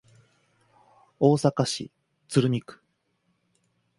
[1.19, 1.91] 大阪市
[2.27, 2.81] 鶴見区